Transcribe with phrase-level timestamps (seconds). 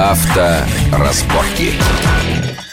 [0.00, 1.78] Авторазборки.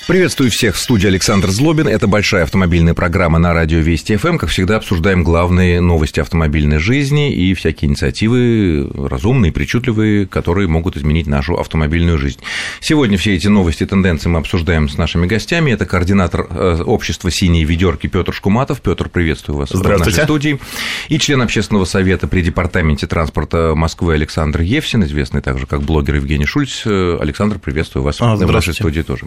[0.08, 1.86] Приветствую всех в студии Александр Злобин.
[1.86, 4.38] Это большая автомобильная программа на радио Вести ФМ.
[4.38, 11.28] Как всегда, обсуждаем главные новости автомобильной жизни и всякие инициативы разумные, причудливые, которые могут изменить
[11.28, 12.40] нашу автомобильную жизнь.
[12.80, 15.72] Сегодня все эти новости и тенденции мы обсуждаем с нашими гостями.
[15.72, 18.80] Это координатор э, общества «Синие ведерки» Петр Шкуматов.
[18.80, 20.58] Петр, приветствую вас в нашей студии.
[21.10, 26.46] И член общественного совета при департаменте транспорта Москвы Александр Евсин, известный также как блогер Евгений
[26.46, 26.86] Шульц.
[26.86, 29.26] Александр, приветствую вас а, в нашей студии тоже.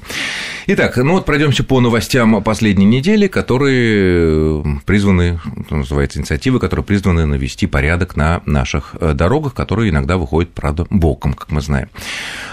[0.73, 7.67] Итак, ну вот пройдемся по новостям последней недели, которые призваны, называется инициативы, которые призваны навести
[7.67, 11.89] порядок на наших э, дорогах, которые иногда выходят, правда, боком, как мы знаем.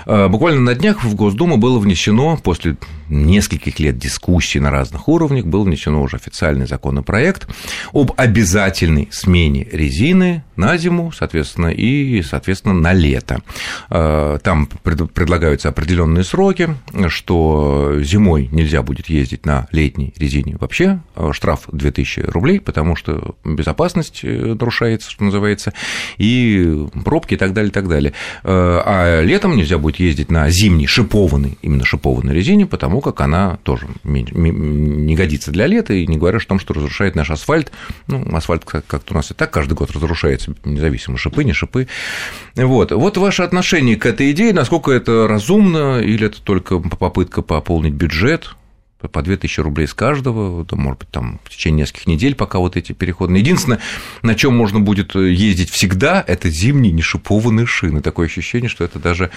[0.08, 2.78] Э, буквально на днях в Госдуму было внесено, после
[3.08, 7.48] нескольких лет дискуссий на разных уровнях, был внесено уже официальный законопроект
[7.94, 13.42] об обязательной смене резины на зиму, соответственно, и, соответственно, на лето.
[13.90, 16.70] Э, там предлагаются определенные сроки,
[17.08, 23.36] что зимой нельзя будет ездить на летней резине вообще, э, штраф 2000 рублей, потому что
[23.44, 25.74] безопасность э, нарушается, что называется,
[26.18, 28.14] и пробки и так далее, и так далее.
[28.44, 33.88] А летом нельзя будет ездить на зимней шипованной, именно шипованной резине, потому как она тоже
[34.04, 37.72] не годится для лета, и не говоря о том, что разрушает наш асфальт.
[38.08, 41.88] Ну, асфальт как-то у нас и так каждый год разрушается, независимо, шипы, не шипы.
[42.56, 42.92] Вот.
[42.92, 48.56] вот ваше отношение к этой идее, насколько это разумно, или это только попытка пополнить бюджет,
[49.00, 52.94] по 2000 рублей с каждого, может быть, там в течение нескольких недель, пока вот эти
[52.94, 53.42] переходные.
[53.42, 53.80] Единственное,
[54.24, 58.02] на чем можно будет ездить всегда, это зимние нешипованные шины.
[58.02, 59.30] Такое ощущение, что это даже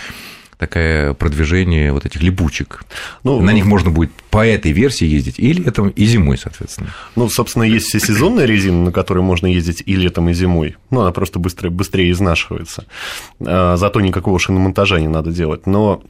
[0.61, 2.85] такое продвижение вот этих липучек.
[3.25, 6.91] Ну, на них можно будет по этой версии ездить и летом, и зимой, соответственно.
[7.17, 10.77] Ну, собственно, есть все сезонная резина, на которой можно ездить и летом, и зимой.
[10.91, 12.85] Ну, она просто быстрее, быстрее изнашивается.
[13.41, 15.67] А, зато никакого шиномонтажа не надо делать.
[15.67, 16.03] Но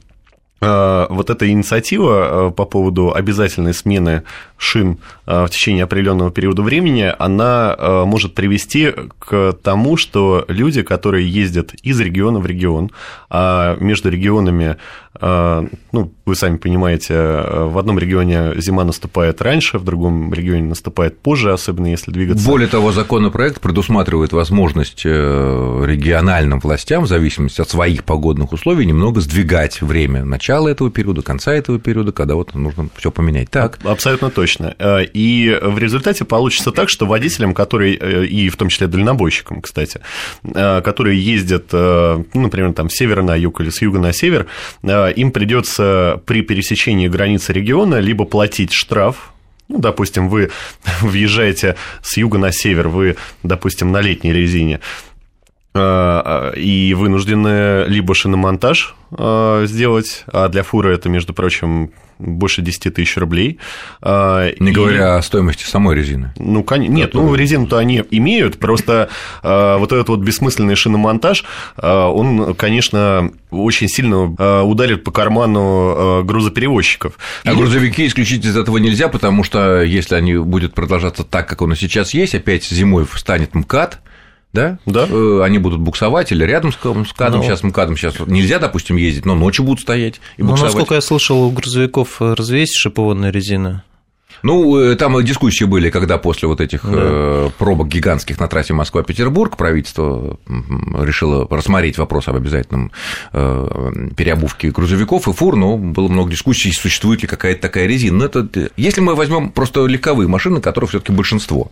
[0.61, 4.23] вот эта инициатива э, по поводу обязательной смены
[4.57, 7.75] шин э, в течение определенного периода времени, она
[8.05, 12.91] может привести к тому, что люди, которые ездят из региона в регион,
[13.29, 14.77] а между регионами,
[15.19, 21.51] ну, вы сами понимаете, в одном регионе зима наступает раньше, в другом регионе наступает позже,
[21.51, 22.45] особенно если двигаться.
[22.47, 29.81] Более того, законопроект предусматривает возможность региональным властям, в зависимости от своих погодных условий, немного сдвигать
[29.81, 33.49] время начала этого периода, конца этого периода, когда вот нужно все поменять.
[33.49, 33.79] Так.
[33.83, 34.75] Абсолютно точно.
[34.79, 39.61] Э, и в результате получится так, что водителям, которые, э, и в том числе дальнобойщикам,
[39.61, 40.01] кстати,
[40.43, 44.47] э, которые ездят, ну, например, там с севера на юг или с юга на север,
[45.09, 49.33] им придется при пересечении границы региона либо платить штраф.
[49.67, 50.51] Ну, допустим, вы
[51.01, 54.81] въезжаете с юга на север, вы, допустим, на летней резине,
[55.73, 63.17] и вынуждены либо шиномонтаж Э, сделать, а для фуры это, между прочим, больше 10 тысяч
[63.17, 63.59] рублей.
[64.01, 64.73] Э, Не и...
[64.73, 66.33] говоря о стоимости самой резины.
[66.37, 69.09] Ну, конечно, нет, ну, резину-то они имеют, просто
[69.43, 71.43] э, вот этот вот бессмысленный шиномонтаж,
[71.75, 77.17] он, конечно, очень сильно ударит по карману грузоперевозчиков.
[77.43, 77.55] А и...
[77.55, 81.75] грузовики исключить из этого нельзя, потому что если они будут продолжаться так, как он и
[81.75, 83.99] сейчас есть, опять зимой станет МКАД,
[84.53, 84.79] да?
[84.85, 85.07] Да.
[85.09, 87.43] Э, они будут буксовать или рядом с МКАДом, ну.
[87.43, 90.59] сейчас МКАДом сейчас нельзя, допустим, ездить, но ночью будут стоять и буксовать.
[90.59, 93.83] Ну, насколько я слышал, у грузовиков разве есть шипованная резина?
[94.43, 96.91] Ну, э, там дискуссии были, когда после вот этих да.
[96.93, 100.39] Э, пробок гигантских на трассе Москва-Петербург правительство
[100.99, 102.91] решило рассмотреть вопрос об обязательном
[103.33, 108.19] э, переобувке грузовиков и фур, но было много дискуссий, существует ли какая-то такая резина.
[108.19, 111.71] Но это, если мы возьмем просто легковые машины, которых все таки большинство,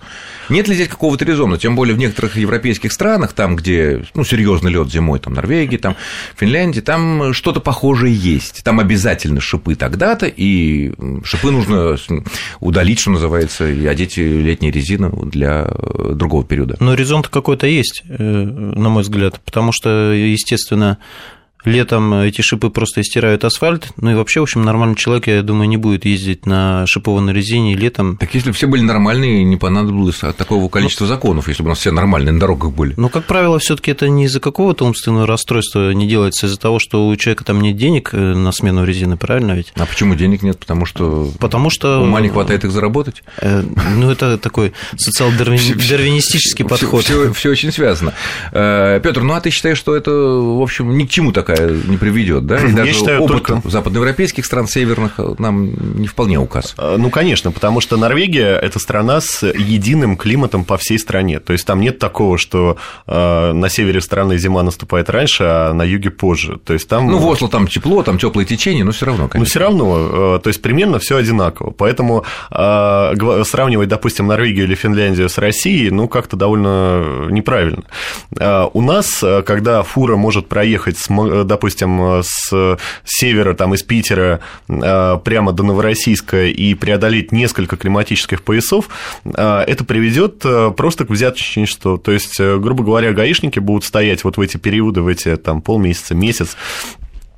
[0.49, 4.71] нет ли здесь какого-то резона, тем более в некоторых европейских странах, там, где ну, серьезный
[4.71, 5.95] лед зимой, там Норвегии, там
[6.35, 8.63] Финляндии, там что-то похожее есть.
[8.63, 10.93] Там обязательно шипы тогда-то, и
[11.23, 11.97] шипы нужно
[12.59, 16.75] удалить, что называется, и одеть летнюю резину для э, другого периода.
[16.79, 20.97] Но резон-то какой-то есть, э, на мой взгляд, потому что, естественно,
[21.65, 25.67] Летом эти шипы просто стирают асфальт, ну и вообще, в общем, нормальный человек, я думаю,
[25.67, 28.15] не будет ездить на шипованной резине летом.
[28.17, 31.69] Так если бы все были нормальные, не понадобилось такого количества ну, законов, если бы у
[31.69, 32.93] нас все нормальные на дорогах были.
[32.95, 36.79] Ну, как правило, все таки это не из-за какого-то умственного расстройства не делается, из-за того,
[36.79, 39.73] что у человека там нет денег э, на смену резины, правильно ведь?
[39.75, 40.57] А почему денег нет?
[40.59, 42.01] Потому что, Потому что...
[42.01, 43.21] ума не хватает их заработать?
[43.41, 43.63] Э,
[43.97, 47.03] ну, это такой социал-дарвинистический подход.
[47.35, 48.13] Все очень связано.
[48.53, 51.71] Э, Петр, ну а ты считаешь, что это, в общем, ни к чему так такая
[51.87, 52.59] не приведет, да?
[52.59, 56.75] И даже считаю, опыт только- западноевропейских стран северных нам не вполне указ.
[56.77, 61.39] Э, Ну, конечно, потому что Норвегия– это страна с единым климатом по всей стране.
[61.39, 65.83] То есть там нет такого, что э, на севере страны зима наступает раньше, а на
[65.83, 66.57] юге позже.
[66.63, 67.07] То есть там...
[67.07, 69.49] Ну, в Осло там тепло, там теплое течение, но все равно, Но конечно.
[69.49, 71.71] все равно, э, то есть примерно все одинаково.
[71.71, 77.83] Поэтому сравнивать, допустим, Норвегию или Финляндию с Россией, ну, как-то довольно неправильно.
[78.73, 81.09] У нас, когда фура может проехать, с
[81.43, 88.89] допустим, с севера, там, из Питера э, прямо до Новороссийска и преодолеть несколько климатических поясов,
[89.25, 91.97] э, это приведет э, просто к взяточничеству.
[91.97, 96.15] То есть, грубо говоря, гаишники будут стоять вот в эти периоды, в эти там полмесяца,
[96.15, 96.55] месяц,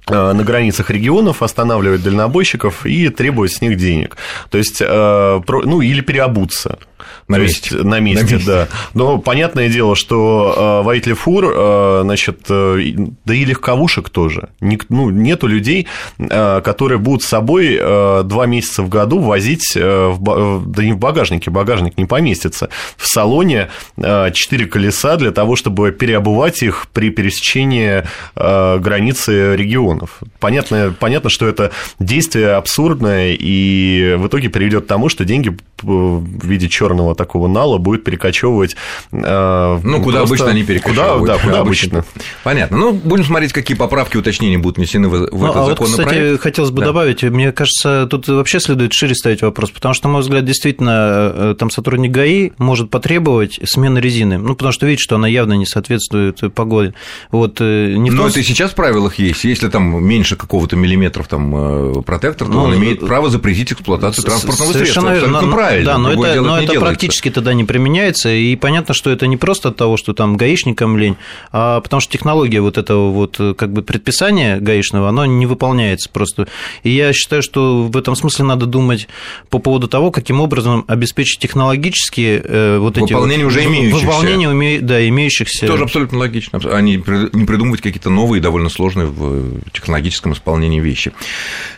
[0.08, 4.18] на границах регионов останавливать дальнобойщиков и требовать с них денег.
[4.50, 6.80] То есть, ну, или переобуться.
[7.28, 7.76] На месте.
[7.76, 8.48] есть, на месте, На месте.
[8.48, 8.68] да.
[8.94, 12.78] Но понятное дело, что э, водители фур, э, значит, э,
[13.26, 14.50] да и легковушек тоже.
[14.60, 15.88] Ник- ну, нету людей,
[16.20, 20.84] э, которые будут с собой э, два месяца в году возить, э, в э, да
[20.84, 26.62] не в багажнике, багажник не поместится, в салоне э, четыре колеса для того, чтобы переобувать
[26.64, 28.04] их при пересечении
[28.36, 30.20] э, границы регионов.
[30.40, 35.54] Понятно, понятно, что это действие абсурдное и в итоге приведет к тому, что деньги э,
[35.84, 38.76] в виде черного такого нала будет перекочевывать.
[39.12, 41.20] э, Ну, куда просто- обычно они перекочевывают.
[41.20, 42.06] Куда, да, куда обычно.
[42.44, 42.78] Понятно.
[42.78, 46.12] Ну, будем смотреть, какие поправки, уточнения будут внесены в, в Ну, этот а вот, законопроект.
[46.12, 46.88] кстати, хотелось бы Да.
[46.88, 51.32] добавить, мне кажется, тут вообще следует шире ставить вопрос, потому что, на мой взгляд, действительно,
[51.34, 55.54] э, там сотрудник ГАИ может потребовать смены резины, ну, потому что видит, что она явно
[55.54, 56.94] не соответствует погоде.
[57.32, 59.44] Вот, э, не Но том это и сейчас в правилах есть.
[59.44, 64.24] Если там меньше какого-то миллиметров там э, протектор, то Ну, он имеет право запретить эксплуатацию
[64.26, 65.14] транспортного Совершенно средства.
[65.14, 65.38] верно.
[65.38, 65.86] Абсолютно Но- правильно.
[65.86, 66.74] Да, но Другое это, дело, но это.
[66.86, 70.98] Практически тогда не применяется, и понятно, что это не просто от того, что там гаишникам
[70.98, 71.18] лень,
[71.52, 76.10] а потому что технология вот этого вот э, как бы предписания гаишного, оно не выполняется
[76.10, 76.48] просто.
[76.84, 79.08] И я считаю, что в этом смысле надо думать
[79.50, 84.06] по поводу того, каким образом обеспечить технологически э, вот эти Выполнение вот, уже имеющихся.
[84.06, 85.68] Выполнение да, имеющихся.
[85.68, 86.60] Тоже абсолютно логично.
[86.64, 91.12] А не при- не придумывать какие-то новые, довольно сложные в технологическом исполнении вещи.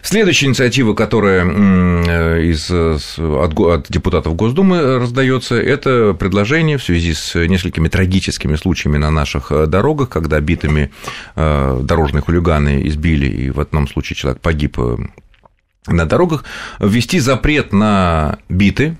[0.02, 7.14] Следующая инициатива, которая э, из, э, от, от депутатов Госдумы раздается, это предложение в связи
[7.14, 10.92] с несколькими трагическими случаями на наших э, дорогах, когда битыми
[11.36, 14.98] э, дорожные хулиганы избили, и в одном случае человек погиб э,
[15.88, 16.46] на дорогах,
[16.80, 18.98] ввести запрет на биты,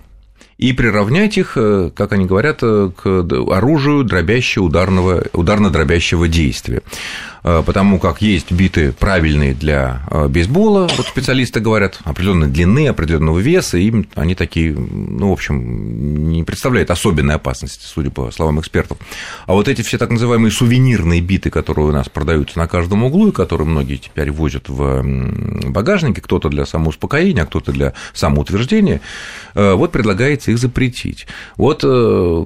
[0.60, 1.54] и приравнять их,
[1.96, 6.84] как они говорят, к оружию дробящего ударного, ударно-дробящего действия.
[7.44, 13.40] Э, Потому как есть биты правильные для э, бейсбола, вот специалисты говорят, определенной длины, определенного
[13.40, 18.98] веса, и они такие, ну, в общем, не представляют особенной опасности, судя по словам экспертов.
[19.46, 23.30] А вот эти все так называемые сувенирные биты, которые у нас продаются на каждом углу,
[23.30, 25.04] и которые многие теперь возят в
[25.70, 29.02] багажнике, кто-то для самоуспокоения, а кто-то для самоутверждения,
[29.56, 31.28] э, вот предлагается их запретить.
[31.58, 31.82] Вот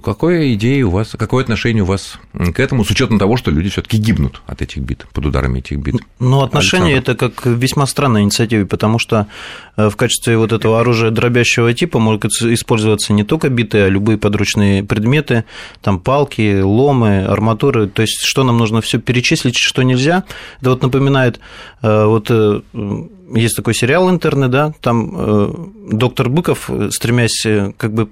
[0.04, 3.70] какая идея у вас, какое отношение у вас к этому, с учетом того, что люди
[3.70, 5.96] все-таки гибнут от этих бит, под ударами этих бит?
[6.20, 7.12] Ну, отношение Александр.
[7.12, 9.28] это как весьма странная инициатива, потому что
[9.76, 14.18] э, в качестве вот этого оружия дробящего типа могут использоваться не только биты, а любые
[14.18, 15.44] подручные предметы,
[15.82, 17.88] там палки, ломы, арматуры.
[17.88, 20.24] То есть, что нам нужно все перечислить, что нельзя.
[20.62, 21.40] Это вот напоминает,
[21.82, 22.62] э, вот э,
[23.34, 27.46] есть такой сериал интерны, да, там доктор Быков, стремясь
[27.78, 28.08] как бы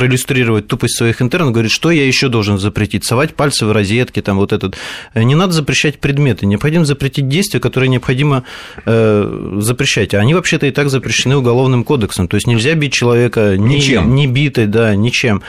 [0.00, 3.06] проиллюстрировать тупость своих интернов, говорит, что я еще должен запретить?
[3.06, 4.76] Совать пальцы в розетки, там вот этот.
[5.14, 8.44] Не надо запрещать предметы, необходимо запретить действия, которые необходимо
[8.84, 10.12] э, запрещать.
[10.12, 12.28] А они вообще-то и так запрещены уголовным кодексом.
[12.28, 14.14] То есть нельзя бить человека ни, Ничем.
[14.14, 15.40] ни битой, да, ничем.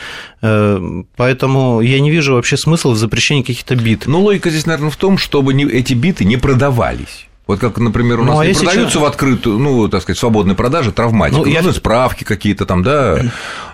[0.41, 0.79] Э,
[1.17, 4.03] поэтому я не вижу вообще смысла в запрещении каких-то бит.
[4.07, 7.25] Ну, логика здесь, наверное, в том, чтобы не- эти биты не продавались.
[7.47, 10.19] Вот как, например, у Ну, нас а не продаются чё- в открытую, ну, так сказать,
[10.19, 11.39] свободной продаже травматика.
[11.39, 13.21] Ну, я- Нужны справки какие-то там, да,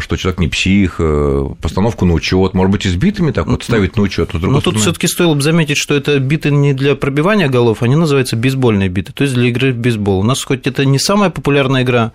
[0.00, 4.02] что человек не псих, э, постановку на учет, может быть, избитыми так вот ставить на
[4.02, 4.32] учет.
[4.32, 7.94] Но Ну, тут все-таки стоило бы заметить, что это биты не для пробивания голов, они
[7.94, 10.20] называются бейсбольные биты, то есть для игры в бейсбол.
[10.20, 12.12] У нас хоть это не самая популярная игра,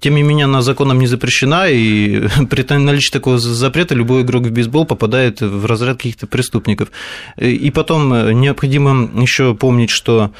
[0.00, 4.50] тем не менее она законом не запрещена, и при наличии такого запрета любой игрок в
[4.50, 6.88] бейсбол попадает в разряд каких-то преступников.
[7.36, 10.32] И потом необходимо еще помнить, что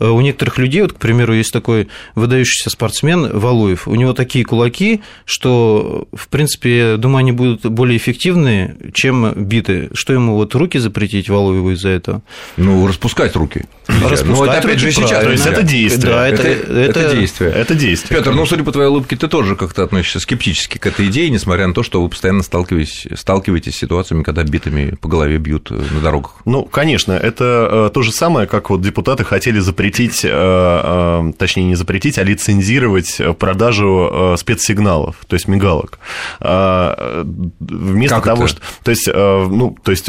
[0.00, 5.02] у некоторых людей, вот, к примеру, есть такой выдающийся спортсмен Валуев, у него такие кулаки,
[5.24, 9.90] что, в принципе, я думаю, они будут более эффективны, чем биты.
[9.92, 12.22] Что ему вот руки запретить Валуеву из-за этого?
[12.56, 13.64] Ну, распускать руки.
[13.88, 15.24] Распускать ну, это опять руки, же сейчас.
[15.24, 16.12] То есть это действие.
[16.12, 17.50] Да, это, это, это, это действие.
[17.50, 18.18] Это действие.
[18.18, 21.66] Петр, ну, судя по твоей улыбке, ты тоже как-то относишься скептически к этой идее, несмотря
[21.66, 26.00] на то, что вы постоянно сталкиваетесь, сталкиваетесь с ситуациями, когда битами по голове бьют на
[26.00, 26.36] дорогах.
[26.44, 31.64] Ну, конечно, это э, то же самое, как вот депутаты хотели запретить, э, э, точнее,
[31.64, 35.98] не запретить, а лицензировать продажу спецсигналов, то есть мигалок.
[36.40, 38.48] Вместо Как того, это?
[38.48, 38.60] что...
[38.82, 40.06] То есть, ну, то есть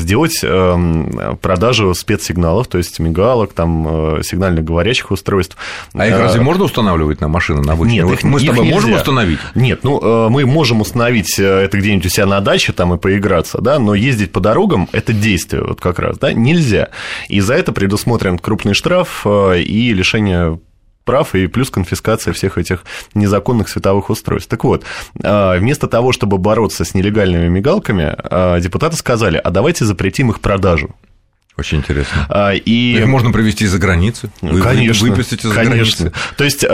[0.00, 0.40] сделать
[1.40, 5.56] продажу спецсигналов, то есть мигалок, там, сигнально говорящих устройств.
[5.94, 7.96] А их разве можно устанавливать на машины на обычные?
[7.98, 9.00] Нет, Вот их- мы с их тобой можем нельзя.
[9.02, 9.38] установить?
[9.54, 12.98] Нет, ну э, мы можем установить э, это где-нибудь у себя на даче там и
[12.98, 16.88] поиграться, да, но ездить по дорогам это действие вот как раз, да, нельзя.
[17.28, 20.58] И за это предусмотрен крупный штраф э, и лишение
[21.04, 22.84] прав и плюс конфискация всех этих
[23.14, 24.50] незаконных световых устройств.
[24.50, 24.84] Так вот,
[25.22, 30.40] э, вместо того, чтобы бороться с нелегальными мигалками, э, депутаты сказали, а давайте запретим их
[30.40, 30.94] продажу.
[31.58, 32.26] Очень интересно.
[32.28, 32.96] А, И...
[32.96, 34.30] Их можно привезти из-за границы.
[34.42, 35.74] Вы- Конечно, Выпустить из-за конечно.
[36.06, 36.12] границы.
[36.36, 36.68] То есть, э,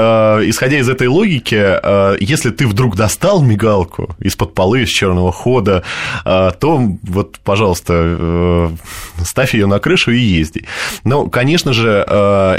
[0.45, 5.83] исходя из этой логики, э, если ты вдруг достал мигалку из-под полы, из черного хода,
[6.25, 8.71] то вот, пожалуйста, э,
[9.25, 10.67] ставь ее на крышу и езди.
[11.05, 12.05] Но, конечно же,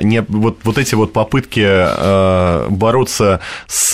[0.02, 3.94] не, вот, вот эти вот попытки бороться с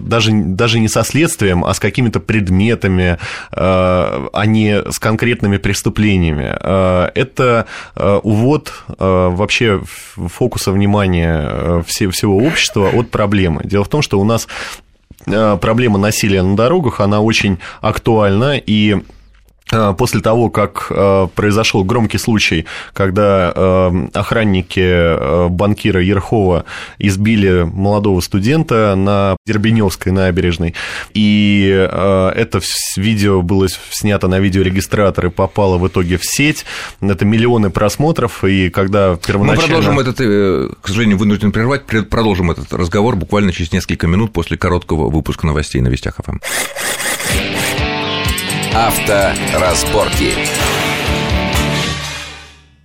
[0.00, 3.18] даже, даже не со следствием, а с какими-то предметами,
[3.50, 6.54] а не с конкретными преступлениями.
[7.06, 7.66] Э, Это
[7.96, 13.62] э, увод э, вообще фокуса внимания все- всего общества от проблемы.
[13.64, 14.48] Дело в том, что у нас
[15.26, 19.02] проблема насилия на дорогах, она очень актуальна, и
[19.70, 26.64] После того, как э, произошел громкий случай, когда э, охранники э, банкира Ерхова
[26.98, 30.74] избили молодого студента на Дербеневской набережной,
[31.14, 32.60] и э, это
[32.96, 36.64] видео было снято на видеорегистратор и попало в итоге в сеть,
[37.00, 39.66] это миллионы просмотров, и когда Мы первоначально...
[39.66, 44.56] продолжим этот, э, к сожалению, вынужден прервать, продолжим этот разговор буквально через несколько минут после
[44.56, 46.38] короткого выпуска новостей на Вестях ФМ.
[48.74, 50.89] Авторазборки.